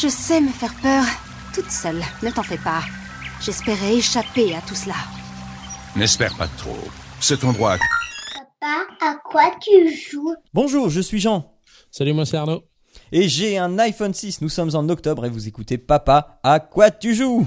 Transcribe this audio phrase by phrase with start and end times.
[0.00, 1.02] Je sais me faire peur,
[1.52, 2.82] toute seule, ne t'en fais pas.
[3.40, 4.94] J'espérais échapper à tout cela.
[5.96, 6.78] N'espère pas trop.
[7.18, 7.78] Cet endroit...
[8.60, 10.36] Papa, à quoi tu joues?
[10.54, 11.52] Bonjour, je suis Jean.
[11.90, 12.62] Salut, moi c'est Arnaud.
[13.10, 14.40] Et j'ai un iPhone 6.
[14.40, 17.44] Nous sommes en octobre et vous écoutez Papa, à quoi tu joues?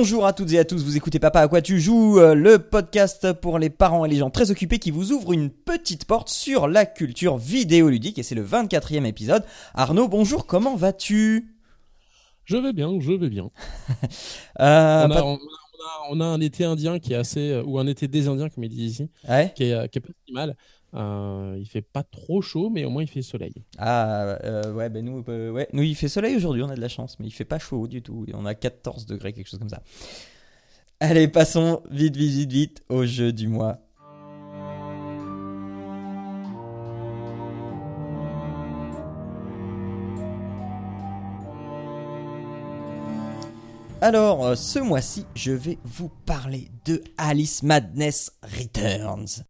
[0.00, 2.58] Bonjour à toutes et à tous, vous écoutez Papa à quoi tu joues, euh, le
[2.58, 6.30] podcast pour les parents et les gens très occupés qui vous ouvre une petite porte
[6.30, 9.44] sur la culture vidéoludique et c'est le 24e épisode.
[9.74, 11.54] Arnaud, bonjour, comment vas-tu?
[12.46, 13.50] Je vais bien, je vais bien.
[14.60, 15.38] Euh, on, a, pas- on, a-
[16.12, 17.50] on a un été indien qui est assez.
[17.50, 20.00] euh, ou un été des Indiens, comme ils disent ici, Ouais qui est, qui est
[20.00, 20.56] pas si mal.
[20.94, 23.54] Euh, il fait pas trop chaud, mais au moins il fait soleil.
[23.78, 26.88] Ah euh, ouais, ben nous, euh, nous il fait soleil aujourd'hui, on a de la
[26.88, 28.26] chance, mais il fait pas chaud du tout.
[28.34, 29.82] On a 14 degrés, quelque chose comme ça.
[30.98, 33.78] Allez, passons vite, vite, vite, vite au jeu du mois.
[44.02, 49.44] Alors, ce mois-ci, je vais vous parler de Alice Madness Returns.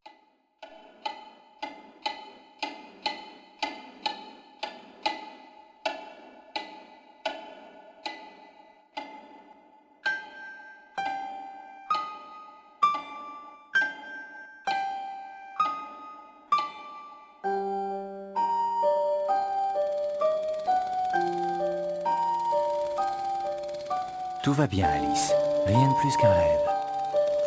[24.42, 25.34] Tout va bien, Alice.
[25.66, 26.70] Rien de plus qu'un rêve.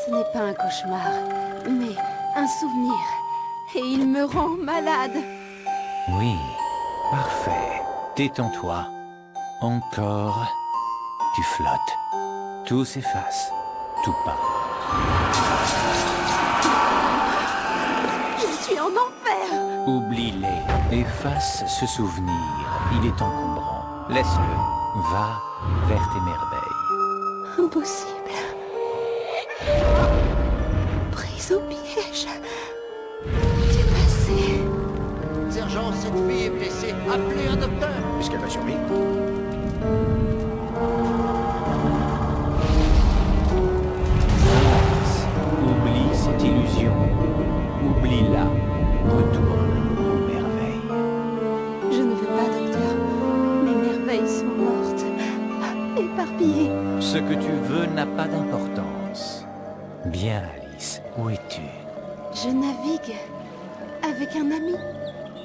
[0.06, 1.10] Ce n'est pas un cauchemar,
[1.68, 1.96] mais
[2.36, 2.94] un souvenir.
[3.74, 5.18] Et il me rend malade.
[6.09, 6.36] Oui,
[7.09, 7.82] parfait.
[8.16, 8.86] Détends-toi.
[9.62, 10.46] Encore.
[11.36, 11.98] Tu flottes.
[12.68, 13.52] Tout s'efface.
[14.03, 14.70] Tout part.
[18.38, 19.88] Je suis en enfer.
[19.88, 21.00] Oublie-les.
[21.00, 22.36] Efface ce souvenir.
[22.92, 23.84] Il est encombrant.
[24.09, 25.02] Laisse-le.
[25.12, 25.42] Va
[25.88, 26.72] vers tes merveilles.
[27.59, 28.09] Impossible.
[31.12, 32.28] Prise au piège.
[33.25, 34.62] Du passé.
[35.50, 36.94] Sergent, cette fille est blessée.
[37.12, 37.90] Appelez un docteur.
[38.19, 38.80] Est-ce qu'elle va survivre
[57.13, 59.46] Ce que tu veux n'a pas d'importance.
[60.06, 61.62] Bien, Alice, où es-tu?
[62.34, 63.16] Je navigue
[64.01, 64.74] avec un ami.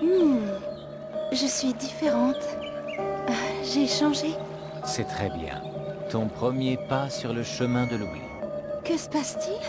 [0.01, 0.47] Hmm.
[1.31, 2.41] Je suis différente.
[3.29, 4.35] Ah, J'ai changé.
[4.83, 5.61] C'est très bien.
[6.09, 8.23] Ton premier pas sur le chemin de Louis.
[8.83, 9.61] Que se passe-t-il?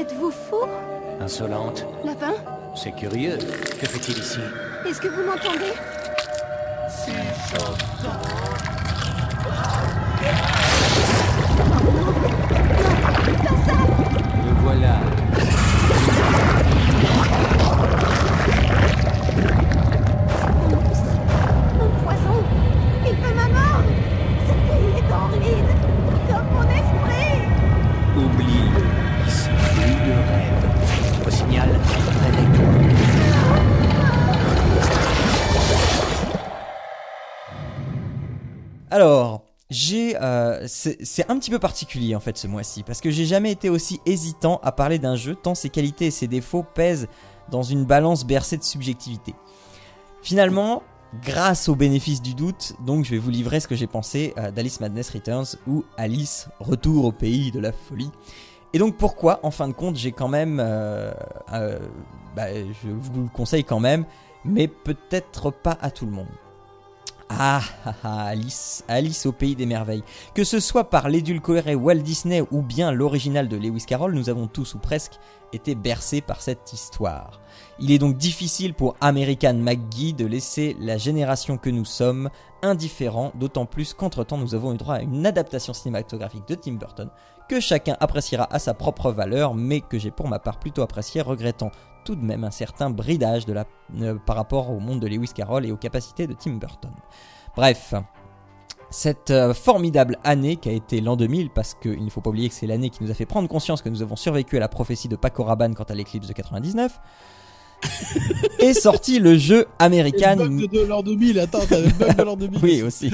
[0.00, 0.64] Êtes-vous fou?
[1.20, 2.34] Insolente, Lapin?
[2.76, 3.36] C'est curieux.
[3.80, 4.38] Que fait-il ici?
[4.88, 5.74] Est-ce que vous m'entendez?
[7.08, 8.29] Le
[39.70, 43.52] j'ai, euh, c'est un petit peu particulier en fait ce mois-ci parce que j'ai jamais
[43.52, 47.06] été aussi hésitant à parler d'un jeu tant ses qualités et ses défauts pèsent
[47.50, 49.34] dans une balance bercée de subjectivité.
[50.22, 50.82] Finalement,
[51.22, 54.50] grâce au bénéfice du doute, donc je vais vous livrer ce que j'ai pensé euh,
[54.50, 58.10] d'Alice Madness Returns ou Alice Retour au pays de la folie.
[58.72, 61.12] Et donc pourquoi, en fin de compte, j'ai quand même, euh,
[62.36, 64.04] bah, je vous le conseille quand même,
[64.44, 66.28] mais peut-être pas à tout le monde.
[67.32, 70.02] Ah, ah, ah, Alice, Alice au pays des merveilles.
[70.34, 74.48] Que ce soit par l'édulcoré Walt Disney ou bien l'original de Lewis Carroll, nous avons
[74.48, 75.12] tous ou presque
[75.52, 77.40] été bercés par cette histoire.
[77.78, 82.30] Il est donc difficile pour American McGee de laisser la génération que nous sommes
[82.62, 87.10] indifférents, d'autant plus qu'entre-temps nous avons eu droit à une adaptation cinématographique de Tim Burton
[87.50, 91.20] que chacun appréciera à sa propre valeur, mais que j'ai pour ma part plutôt apprécié,
[91.20, 91.72] regrettant
[92.04, 93.64] tout de même un certain bridage de la,
[94.00, 96.92] euh, par rapport au monde de Lewis Carroll et aux capacités de Tim Burton.
[97.56, 97.94] Bref,
[98.90, 102.48] cette euh, formidable année qui a été l'an 2000, parce qu'il ne faut pas oublier
[102.48, 104.68] que c'est l'année qui nous a fait prendre conscience que nous avons survécu à la
[104.68, 107.00] prophétie de Paco Rabanne quant à l'éclipse de 99,
[108.58, 110.36] est sorti le jeu American.
[110.36, 112.60] Le bug de l'an 2000, attends, t'avais le bug de l'an 2000.
[112.62, 113.10] Oui, aussi.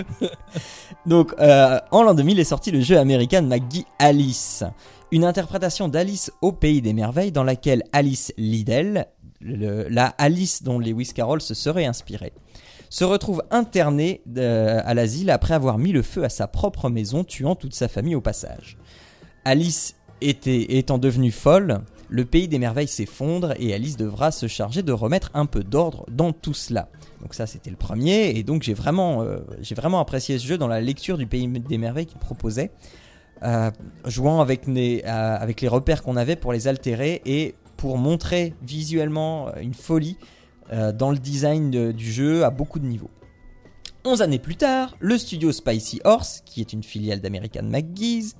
[1.07, 4.65] Donc, euh, en l'an 2000 est sorti le jeu American McGee Alice.
[5.13, 9.07] Une interprétation d'Alice au Pays des Merveilles dans laquelle Alice Liddell,
[9.41, 12.33] la Alice dont Lewis Carroll se serait inspiré,
[12.91, 17.23] se retrouve internée euh, à l'asile après avoir mis le feu à sa propre maison,
[17.23, 18.79] tuant toute sa famille au passage.
[19.45, 24.93] Alice étant devenue folle, le pays des merveilles s'effondre et Alice devra se charger de
[24.93, 26.89] remettre un peu d'ordre dans tout cela.
[27.21, 30.59] Donc ça c'était le premier et donc j'ai vraiment, euh, j'ai vraiment apprécié ce jeu
[30.59, 32.73] dans la lecture du pays des merveilles qu'il proposait,
[33.43, 33.71] euh,
[34.07, 38.55] jouant avec les, euh, avec les repères qu'on avait pour les altérer et pour montrer
[38.63, 40.17] visuellement une folie
[40.73, 43.11] euh, dans le design de- du jeu à beaucoup de niveaux.
[44.05, 48.35] 11 années plus tard, le studio Spicy Horse, qui est une filiale d'American McGee's,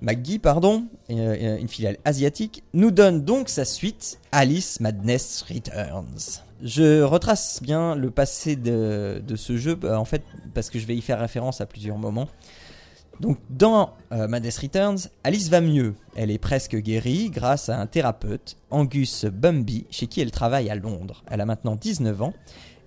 [0.00, 6.42] McGee, pardon, euh, une filiale asiatique, nous donne donc sa suite, Alice Madness Returns.
[6.62, 10.22] Je retrace bien le passé de, de ce jeu, euh, en fait,
[10.54, 12.28] parce que je vais y faire référence à plusieurs moments.
[13.20, 15.94] Donc, dans euh, Madness Returns, Alice va mieux.
[16.14, 20.76] Elle est presque guérie grâce à un thérapeute, Angus Bumby, chez qui elle travaille à
[20.76, 21.24] Londres.
[21.28, 22.32] Elle a maintenant 19 ans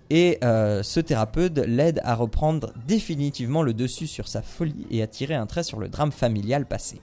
[0.09, 5.07] et euh, ce thérapeute l'aide à reprendre définitivement le dessus sur sa folie et à
[5.07, 7.01] tirer un trait sur le drame familial passé.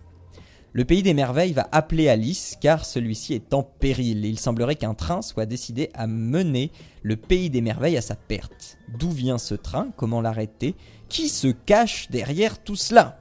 [0.74, 4.92] Le pays des merveilles va appeler Alice car celui-ci est en péril il semblerait qu'un
[4.92, 6.70] train soit décidé à mener
[7.02, 8.76] le pays des merveilles à sa perte.
[8.98, 9.88] D'où vient ce train?
[9.96, 10.74] Comment l'arrêter?
[11.08, 13.18] Qui se cache derrière tout cela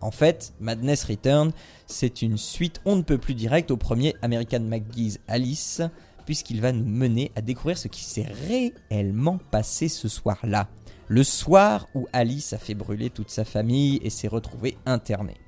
[0.00, 1.52] En fait, Madness Return,
[1.86, 5.82] c'est une suite on ne peut plus directe au premier American McGee's Alice,
[6.26, 10.68] puisqu'il va nous mener à découvrir ce qui s'est réellement passé ce soir-là.
[11.08, 15.38] Le soir où Alice a fait brûler toute sa famille et s'est retrouvée internée.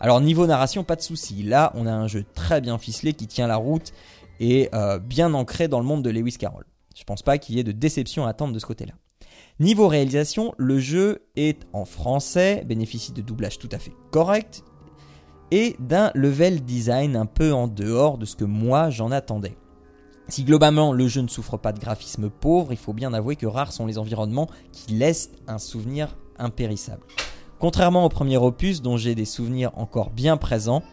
[0.00, 1.42] Alors niveau narration, pas de souci.
[1.42, 3.92] Là, on a un jeu très bien ficelé qui tient la route
[4.40, 6.64] et euh, bien ancré dans le monde de Lewis Carroll.
[6.94, 8.94] Je pense pas qu'il y ait de déception à attendre de ce côté-là.
[9.60, 14.62] Niveau réalisation, le jeu est en français, bénéficie de doublage tout à fait correct
[15.50, 19.56] et d'un level design un peu en dehors de ce que moi j'en attendais.
[20.28, 23.46] Si globalement le jeu ne souffre pas de graphisme pauvre, il faut bien avouer que
[23.46, 27.02] rares sont les environnements qui laissent un souvenir impérissable.
[27.58, 30.84] Contrairement au premier opus dont j'ai des souvenirs encore bien présents,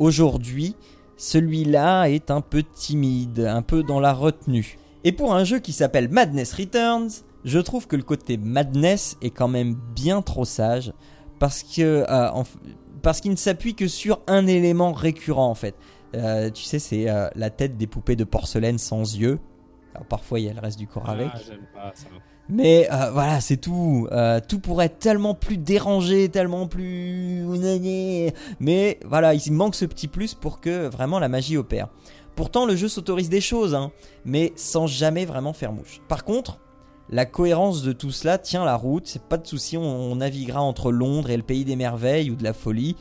[0.00, 0.74] aujourd'hui
[1.16, 4.78] celui-là est un peu timide, un peu dans la retenue.
[5.04, 7.10] Et pour un jeu qui s'appelle Madness Returns,
[7.44, 10.92] je trouve que le côté madness est quand même bien trop sage
[11.38, 12.44] parce que euh, en
[13.02, 15.74] parce qu'il ne s'appuie que sur un élément récurrent en fait.
[16.14, 19.38] Euh, tu sais, c'est euh, la tête des poupées de porcelaine sans yeux.
[19.94, 21.30] Alors parfois il y a le reste du corps avec.
[21.32, 21.38] Ah,
[21.74, 22.06] pas ça.
[22.50, 24.08] Mais voilà, c'est tout.
[24.48, 27.44] Tout pourrait être tellement plus dérangé, tellement plus...
[28.58, 31.86] Mais voilà, il manque ce petit plus pour que vraiment la magie opère.
[32.34, 33.92] Pourtant, le jeu s'autorise des choses, hein,
[34.24, 36.00] mais sans jamais vraiment faire mouche.
[36.08, 36.58] Par contre,
[37.10, 41.30] la cohérence de tout cela tient la route, pas de souci, on, naviguera entre Londres
[41.30, 42.94] et le pays des merveilles ou de la folie,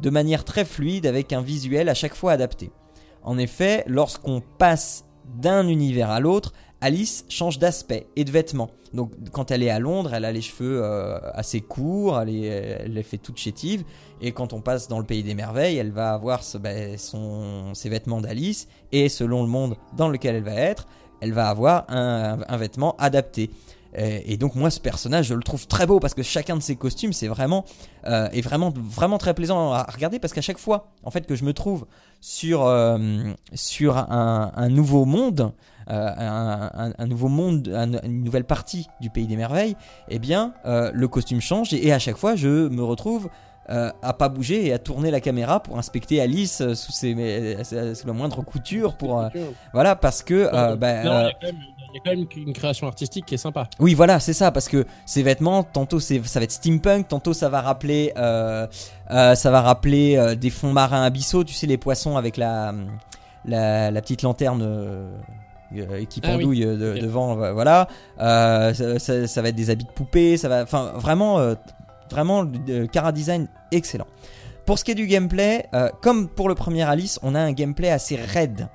[0.00, 2.70] de manière très fluide avec un visuel à chaque fois adapté.
[3.22, 5.06] En effet, lorsqu'on passe
[5.40, 6.52] d'un univers à l'autre,
[6.82, 8.68] Alice change d'aspect et de vêtements.
[8.92, 13.02] Donc quand elle est à Londres, elle a les cheveux euh, assez courts, elle, les
[13.02, 13.84] fait toute chétive.
[14.20, 18.20] Et quand on passe dans le pays des merveilles, elle va avoir ben, ses vêtements
[18.20, 18.68] d'Alice.
[18.92, 20.86] Et selon le monde dans lequel elle va être,
[21.24, 23.50] elle va avoir un, vêtement adapté.
[23.98, 26.62] Euh, Et donc moi ce personnage je le trouve très beau parce que chacun de
[26.62, 27.64] ses costumes c'est vraiment
[28.06, 31.44] euh, est vraiment très plaisant à regarder parce qu'à chaque fois en fait que je
[31.44, 31.86] me trouve
[32.20, 32.98] sur euh,
[33.88, 35.52] un, nouveau monde
[35.86, 39.76] un, nouveau monde un- une nouvelle partie du pays des merveilles
[40.08, 43.28] eh bien le costume change et à chaque fois je me retrouve
[43.70, 47.14] euh, à pas bouger et à tourner la caméra pour inspecter Alice euh, sous, ses,
[47.16, 49.28] euh, sous la moindre couture pour euh,
[49.72, 53.34] voilà parce que euh, bah, euh, il y a quand même- une création artistique qui
[53.36, 53.68] est sympa.
[53.78, 57.32] oui, voilà, c'est ça, parce que ces vêtements, tantôt c'est, ça va être steampunk, tantôt
[57.32, 62.36] ça va rappeler, ça va rappeler des fonds marins abyssaux, tu sais les poissons avec
[62.36, 62.74] la,
[63.44, 64.60] la, la petite lanterne
[65.72, 66.08] qui Ah oui.
[66.20, 67.88] pendouille de- devant, voilà.
[68.18, 71.38] Ça, ça- ça va être des habits de poupée, ça va, enfin vraiment,
[72.10, 74.06] vraiment, euh, Cara design excellent.
[74.66, 77.52] Pour ce qui est du gameplay, euh, comme pour le premier Alice, on a un
[77.52, 78.68] gameplay assez raide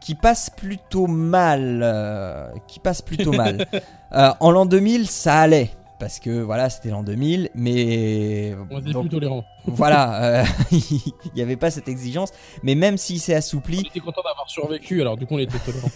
[0.00, 3.66] qui passe plutôt mal, euh, qui passe plutôt mal.
[4.14, 8.90] Euh, en l'an 2000, ça allait parce que voilà, c'était l'an 2000, mais On était
[8.92, 9.44] donc, plus tolérant.
[9.66, 12.30] voilà, il n'y avait pas cette exigence.
[12.62, 15.58] Mais même s'il s'est On assoupli, était content d'avoir survécu, alors du coup on était
[15.58, 15.90] tolérant.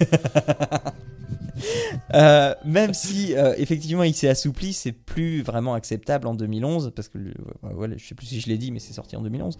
[2.14, 7.08] Euh, même si euh, effectivement il s'est assoupli, c'est plus vraiment acceptable en 2011 parce
[7.08, 7.18] que
[7.62, 9.56] voilà, je sais plus si je l'ai dit, mais c'est sorti en 2011.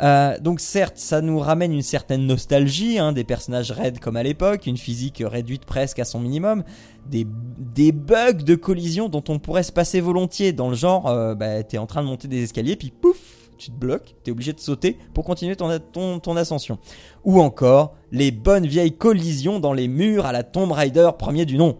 [0.00, 4.22] Euh, donc certes, ça nous ramène une certaine nostalgie, hein, des personnages raides comme à
[4.22, 6.64] l'époque, une physique réduite presque à son minimum,
[7.06, 7.24] des,
[7.92, 11.04] bugs de collision dont on pourrait se passer volontiers, dans le genre,
[11.36, 14.52] bah, t'es en train de monter des escaliers, puis pouf, tu te bloques, t'es obligé
[14.52, 16.78] de sauter pour continuer ton, ton, ton ascension.
[17.24, 21.56] Ou encore, les bonnes vieilles collisions dans les murs à la Tomb Raider premier du
[21.56, 21.78] nom.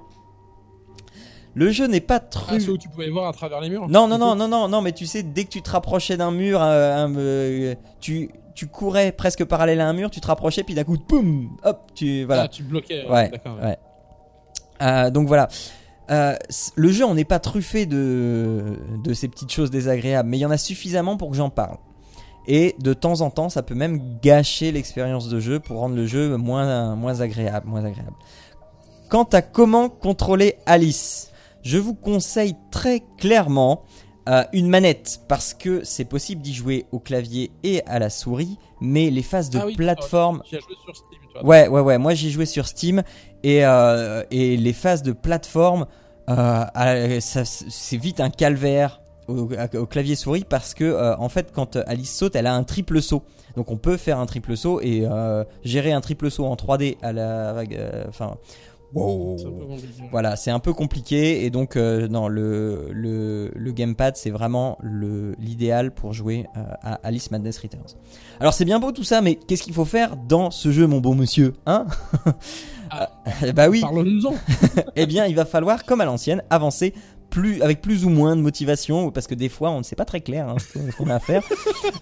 [1.55, 2.61] Le jeu n'est pas Ah, tru...
[2.61, 4.81] ceux où tu pouvais voir à travers les murs Non, non, non, non, non, non,
[4.81, 8.69] mais tu sais, dès que tu te rapprochais d'un mur, euh, un, euh, tu, tu
[8.69, 12.25] courais presque parallèle à un mur, tu te rapprochais, puis d'un coup, boum, hop, tu,
[12.25, 12.43] voilà.
[12.45, 13.07] Ah, tu bloquais.
[13.07, 13.59] Ouais, D'accord.
[13.62, 13.77] ouais.
[14.81, 15.49] Euh, donc voilà.
[16.12, 16.35] Euh,
[16.76, 20.47] le jeu, on n'est pas truffé de, de ces petites choses désagréables, mais il y
[20.47, 21.78] en a suffisamment pour que j'en parle.
[22.47, 26.07] Et de temps en temps, ça peut même gâcher l'expérience de jeu pour rendre le
[26.07, 28.16] jeu moins, moins agréable, moins agréable.
[29.09, 31.31] Quant à comment contrôler Alice,
[31.62, 33.83] je vous conseille très clairement
[34.28, 38.59] euh, une manette parce que c'est possible d'y jouer au clavier et à la souris,
[38.81, 41.45] mais les phases de Ah oui, plateforme Tu as joué sur Steam, toi.
[41.45, 41.99] Ouais, ouais, ouais.
[41.99, 43.02] Moi, j'ai joué sur Steam
[43.42, 45.87] et, euh, et les phases de plateforme,
[46.29, 52.37] c'est vite un calvaire au, clavier souris parce que euh, en fait, quand Alice saute,
[52.37, 53.23] elle a un triple saut.
[53.57, 56.97] Donc, on peut faire un triple saut et euh, gérer un triple saut en 3D
[57.02, 58.37] à la, euh, enfin,
[58.95, 59.37] wow.
[60.11, 64.79] Voilà, c'est un peu compliqué et donc euh, non, le, le, le gamepad c'est vraiment
[64.83, 67.97] le l'idéal pour jouer euh, à Alice Madness Returns.
[68.41, 71.01] Alors c'est bien beau tout ça, mais qu'est-ce qu'il faut faire dans ce jeu, mon
[71.01, 71.87] bon monsieur, hein?
[72.95, 73.09] Ah.
[73.43, 74.35] Eh Bah oui, Parlons-nous-en.
[74.97, 76.93] eh bien il va falloir, comme à l'ancienne, avancer
[77.33, 80.05] plus avec plus ou moins de motivation parce que des fois on ne sait pas
[80.05, 81.43] très clair hein, ce qu'on a à faire.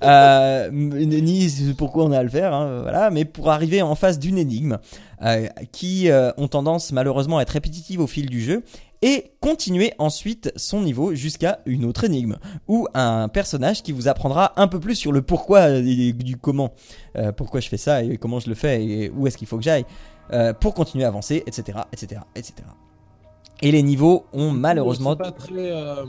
[0.02, 3.10] Euh, ni pourquoi on a à le faire hein, voilà.
[3.10, 4.78] Mais pour arriver en face d'une énigme
[5.22, 8.62] euh, qui euh, ont tendance malheureusement à être répétitives au fil du jeu
[9.02, 14.52] et continuer ensuite son niveau jusqu'à une autre énigme ou un personnage qui vous apprendra
[14.56, 16.72] un peu plus sur le pourquoi et du comment
[17.16, 19.56] Euh, pourquoi je fais ça et comment je le fais et où est-ce qu'il faut
[19.56, 19.84] que j'aille
[20.32, 22.62] euh, pour continuer à avancer etc etc etc
[23.62, 25.70] et les niveaux ont malheureusement C'est pas très.
[25.72, 26.04] euh,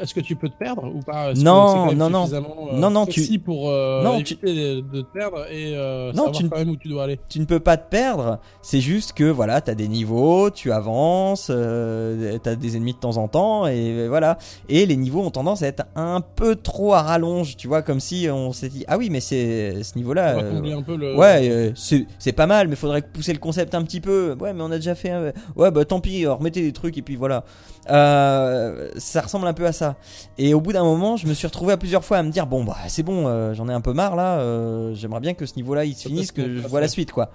[0.00, 1.32] Est-ce que tu peux te perdre ou pas?
[1.34, 2.26] Non, non, non.
[2.32, 2.40] euh,
[2.78, 6.32] Non, non, tu- pour euh, Non, tu- éviter de te perdre et euh, Non, savoir
[6.32, 7.20] tu ne- quand même où tu dois aller?
[7.28, 8.38] tu ne peux pas te perdre.
[8.62, 13.16] C'est juste que voilà, t'as des niveaux, tu avances, euh, t'as des ennemis de temps
[13.16, 14.38] en temps, et voilà.
[14.68, 18.00] Et les niveaux ont tendance à être un peu trop à rallonge, tu vois, comme
[18.00, 20.38] si on s'est dit ah oui, mais c'est ce niveau-là.
[20.38, 20.60] Euh,
[20.96, 21.16] le.
[21.16, 21.70] Ouais, euh,
[22.18, 24.36] c'est pas mal, mais faudrait pousser le concept un petit peu.
[24.40, 25.10] Ouais, mais on a déjà fait.
[25.10, 27.44] un- Ouais, bah tant pis, euh, remettez des trucs et puis voilà.
[27.90, 29.96] Euh, ça ressemble un peu à ça.
[30.38, 32.46] Et au bout d'un moment, je me suis retrouvé à plusieurs fois à me dire
[32.46, 34.38] bon bah c'est bon, euh, j'en ai un peu marre là.
[34.38, 37.30] euh, J'aimerais bien que ce niveau-là il se finisse, que je vois la suite quoi.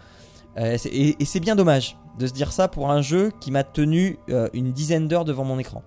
[0.58, 4.18] Et et c'est bien dommage de se dire ça pour un jeu qui m'a tenu
[4.54, 5.84] une dizaine d'heures devant mon écran.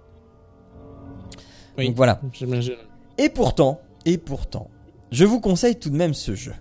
[1.79, 1.87] Oui.
[1.89, 2.21] Donc voilà.
[3.19, 4.71] Et pourtant, et pourtant,
[5.11, 6.53] je vous conseille tout de même ce jeu.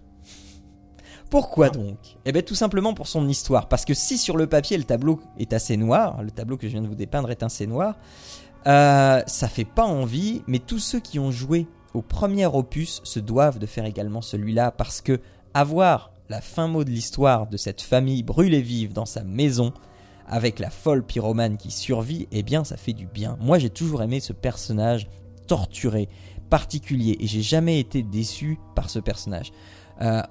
[1.30, 3.68] Pourquoi donc Eh bien tout simplement pour son histoire.
[3.68, 6.74] Parce que si sur le papier le tableau est assez noir, le tableau que je
[6.74, 7.96] viens de vous dépeindre est assez noir,
[8.68, 13.20] euh, ça fait pas envie, mais tous ceux qui ont joué au premier opus se
[13.20, 15.20] doivent de faire également celui-là parce que
[15.54, 19.74] avoir la fin mot de l'histoire de cette famille brûlée vive dans sa maison
[20.28, 23.38] avec la folle pyromane qui survit, eh bien ça fait du bien.
[23.40, 25.08] Moi j'ai toujours aimé ce personnage
[25.48, 26.10] torturé,
[26.50, 29.52] particulier, et j'ai jamais été déçu par ce personnage.
[30.02, 30.22] Euh,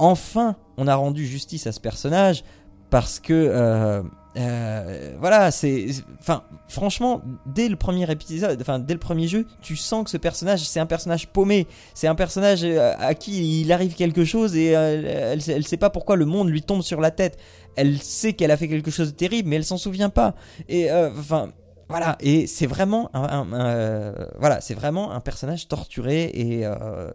[0.00, 2.42] enfin, on a rendu justice à ce personnage
[2.90, 4.02] parce que euh,
[4.36, 5.86] euh, voilà, c'est,
[6.20, 10.16] enfin, franchement, dès le premier épisode, enfin, dès le premier jeu, tu sens que ce
[10.16, 14.56] personnage, c'est un personnage paumé, c'est un personnage euh, à qui il arrive quelque chose
[14.56, 17.38] et euh, elle, elle sait pas pourquoi le monde lui tombe sur la tête.
[17.76, 20.34] Elle sait qu'elle a fait quelque chose de terrible, mais elle s'en souvient pas.
[20.68, 21.50] Et enfin,
[21.88, 26.64] voilà, et c'est vraiment un, voilà, c'est vraiment un personnage torturé et,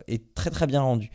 [0.07, 1.11] et très très bien rendu.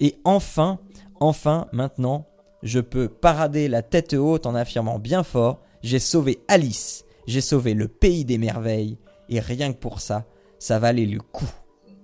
[0.00, 0.78] Et enfin,
[1.22, 2.26] enfin, maintenant,
[2.62, 7.74] je peux parader la tête haute en affirmant bien fort, j'ai sauvé Alice, j'ai sauvé
[7.74, 8.98] le pays des merveilles,
[9.28, 10.26] et rien que pour ça,
[10.58, 11.50] ça valait le coup.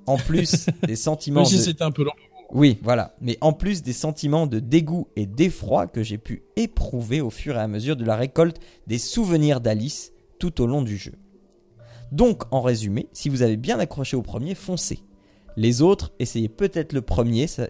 [0.07, 1.63] En plus des sentiments Même si de...
[1.63, 2.15] c'était un peu lent.
[2.51, 3.15] Oui, voilà.
[3.21, 7.57] Mais en plus des sentiments de dégoût et d'effroi que j'ai pu éprouver au fur
[7.57, 11.13] et à mesure de la récolte des souvenirs d'Alice tout au long du jeu.
[12.11, 15.01] Donc, en résumé, si vous avez bien accroché au premier, foncez.
[15.57, 17.69] Les autres, essayez peut-être le premier, ça,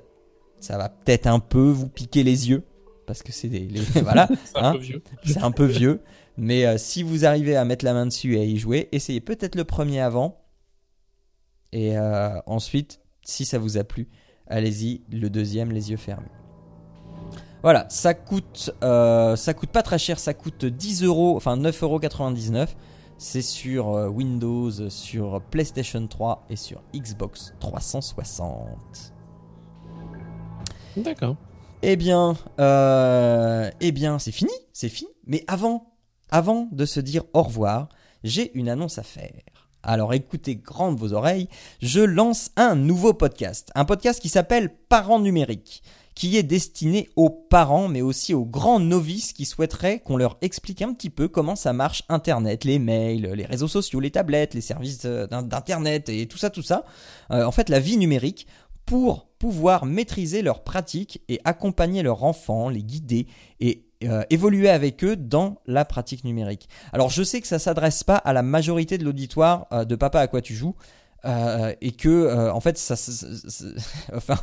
[0.60, 2.64] ça va peut-être un peu vous piquer les yeux,
[3.06, 3.60] parce que c'est des...
[3.60, 4.72] les- voilà, C'est un hein.
[4.72, 5.02] peu vieux.
[5.24, 6.00] c'est un peu vieux.
[6.36, 9.20] Mais euh, si vous arrivez à mettre la main dessus et à y jouer, essayez
[9.20, 10.40] peut-être le premier avant.
[11.72, 14.08] Et euh, ensuite, si ça vous a plu,
[14.46, 16.28] allez-y, le deuxième, les yeux fermés.
[17.62, 21.82] Voilà, ça coûte, euh, ça coûte pas très cher, ça coûte 10 euros, enfin 9,99
[22.52, 22.66] euros.
[23.18, 29.12] C'est sur Windows, sur PlayStation 3 et sur Xbox 360.
[30.96, 31.36] D'accord.
[31.82, 35.10] Eh bien, euh, eh bien, c'est fini, c'est fini.
[35.26, 35.92] Mais avant,
[36.30, 37.88] avant de se dire au revoir,
[38.24, 39.32] j'ai une annonce à faire.
[39.84, 41.48] Alors écoutez grandes vos oreilles,
[41.80, 45.84] je lance un nouveau podcast, un podcast qui s'appelle Parents numériques,
[46.16, 50.82] qui est destiné aux parents mais aussi aux grands novices qui souhaiteraient qu'on leur explique
[50.82, 54.60] un petit peu comment ça marche Internet, les mails, les réseaux sociaux, les tablettes, les
[54.60, 56.84] services euh, d'in- d'Internet et tout ça, tout ça.
[57.30, 58.48] Euh, en fait, la vie numérique
[58.84, 63.26] pour pouvoir maîtriser leurs pratiques et accompagner leurs enfants, les guider
[63.60, 66.68] et euh, évoluer avec eux dans la pratique numérique.
[66.92, 70.20] Alors je sais que ça s'adresse pas à la majorité de l'auditoire euh, de Papa
[70.20, 70.74] à quoi tu joues.
[71.24, 73.26] euh, et que euh, en fait ça, ça-
[74.14, 74.36] enfin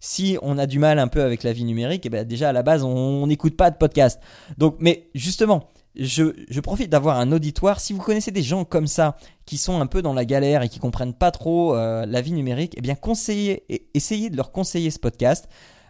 [0.00, 2.52] si on a du mal un peu avec la vie numérique et ben déjà à
[2.52, 4.18] la base on n'écoute pas de podcast
[4.56, 8.86] donc mais justement je, je profite d'avoir un auditoire si vous connaissez des gens comme
[8.86, 12.20] ça qui sont un peu dans la galère et qui comprennent pas trop euh, la
[12.20, 15.48] vie numérique, eh bien conseillez, essayez de leur conseiller ce podcast.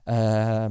[0.08, 0.68] Euh,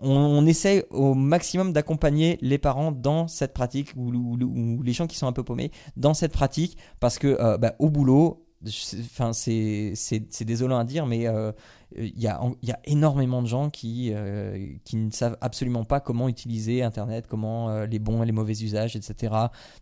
[0.00, 5.16] on, on essaye au maximum d'accompagner les parents dans cette pratique ou, les gens qui
[5.16, 9.94] sont un peu paumés dans cette pratique parce que euh, bah, au boulot, enfin c'est
[10.44, 11.52] désolant à dire, mais euh,
[11.96, 16.00] il y, a, y a énormément de gens qui, euh, qui ne savent absolument pas
[16.00, 19.34] comment utiliser Internet, comment euh, les bons et les mauvais usages, etc.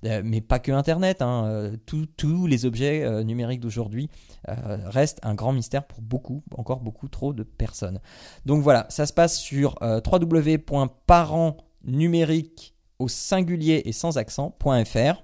[0.02, 4.10] Mais pas que Internet, hein, tous- les objets numériques d'aujourd'hui
[4.46, 8.00] restent un grand mystère pour beaucoup, encore beaucoup trop de personnes.
[8.44, 15.22] Donc voilà, ça se passe sur www.parentsnumérique au singulier et sans accent.fr.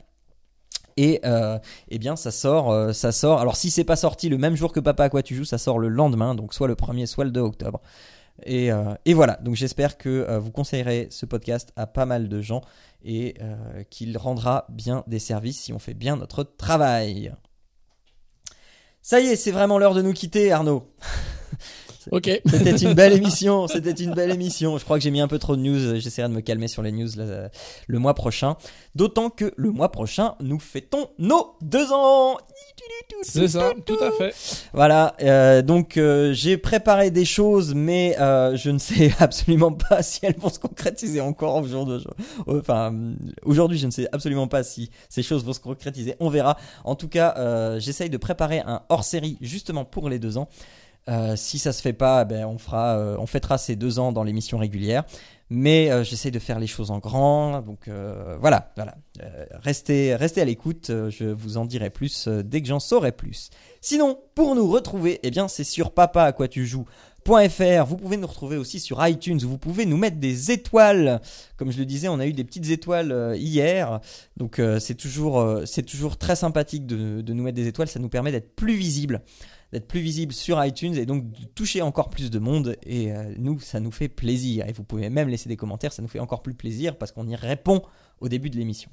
[1.03, 3.41] Et euh, eh bien ça sort, euh, ça sort.
[3.41, 5.59] Alors si c'est pas sorti le même jour que Papa à quoi tu joues, ça
[5.59, 7.81] sort le lendemain, donc soit le 1er, soit le 2 octobre.
[8.45, 12.41] Et, euh, et voilà, donc j'espère que vous conseillerez ce podcast à pas mal de
[12.41, 12.61] gens
[13.05, 13.35] et
[13.91, 17.35] qu'il rendra bien des services si on fait bien notre travail.
[19.03, 20.89] Ça y est, c'est vraiment l'heure de nous quitter, Arnaud.
[22.11, 22.31] Ok.
[22.47, 24.79] C'était une belle émission, c'était une belle émission.
[24.79, 26.83] Je crois que j'ai mis un peu trop de news, j'essaierai de me calmer sur
[26.83, 27.51] les news là,
[27.87, 28.57] le mois prochain.
[28.95, 32.37] D'autant que le mois prochain, nous fêtons nos deux ans
[33.23, 34.35] C'est ça, tout à fait.
[34.73, 40.03] Voilà, euh, donc euh, j'ai préparé des choses, mais euh, je ne sais absolument pas
[40.03, 42.03] si elles vont se concrétiser encore au jour de
[42.47, 42.95] Enfin,
[43.45, 46.15] aujourd'hui, je ne sais absolument pas si ces choses vont se concrétiser.
[46.21, 46.57] On verra.
[46.85, 50.49] En tout cas, j'essaye de préparer un hors-série justement pour les deux ans.
[51.09, 54.13] Euh, si ça se fait pas, ben on fera, euh, on fêtera ces deux ans
[54.13, 55.05] dans l'émission régulière.
[55.51, 58.95] Mais euh, j'essaye de faire les choses en grand, donc euh, voilà, voilà.
[59.53, 60.87] Restez, restez à l'écoute.
[60.89, 63.51] je vous en dirai plus dès que j'en saurai plus.
[63.83, 66.87] Sinon, pour nous retrouver, eh bien, c'est sur papa à quoi tu joues.
[67.25, 67.85] .fr.
[67.87, 71.21] Vous pouvez nous retrouver aussi sur iTunes vous pouvez nous mettre des étoiles.
[71.57, 74.01] Comme je le disais, on a eu des petites étoiles hier.
[74.37, 77.87] Donc c'est toujours, c'est toujours très sympathique de, nous mettre des étoiles.
[77.87, 79.23] Ça nous permet d'être plus visible
[79.73, 83.35] d'être plus visible sur iTunes et donc de toucher encore plus de monde et euh,
[83.39, 86.21] nous ça nous fait plaisir et vous pouvez même laisser des commentaires ça nous fait
[86.21, 87.83] encore plus plaisir parce qu'on y répond
[88.21, 88.91] au début de l'émission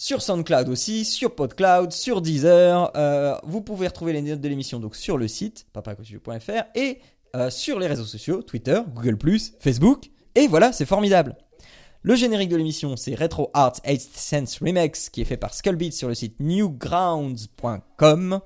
[0.00, 2.90] sur SoundCloud aussi, sur PodCloud, sur Deezer.
[2.96, 7.00] Euh, vous pouvez retrouver les notes de l'émission donc sur le site papacostudio.fr et
[7.36, 9.18] euh, sur les réseaux sociaux Twitter, Google+,
[9.58, 10.06] Facebook.
[10.34, 11.36] Et voilà, c'est formidable.
[12.00, 15.92] Le générique de l'émission, c'est Retro Arts 8th Sense Remix qui est fait par Skullbeat
[15.92, 18.40] sur le site newgrounds.com.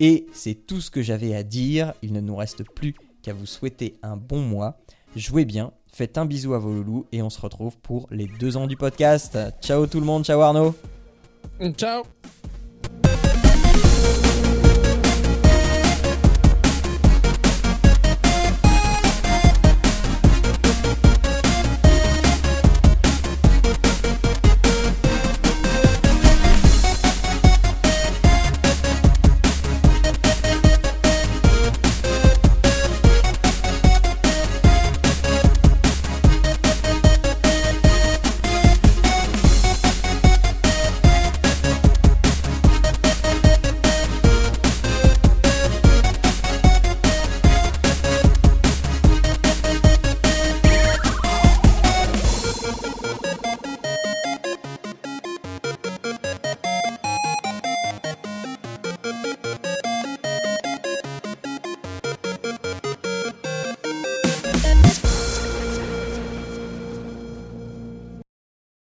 [0.00, 1.92] Et c'est tout ce que j'avais à dire.
[2.02, 4.78] Il ne nous reste plus qu'à vous souhaiter un bon mois.
[5.16, 8.56] Jouez bien, faites un bisou à vos loulous et on se retrouve pour les deux
[8.56, 9.38] ans du podcast.
[9.60, 10.74] Ciao tout le monde, ciao Arnaud.
[11.76, 12.04] Ciao.